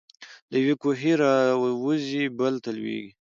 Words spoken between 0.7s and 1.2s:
کوهي